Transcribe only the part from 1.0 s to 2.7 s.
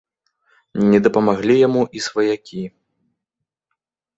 дапамаглі яму і сваякі.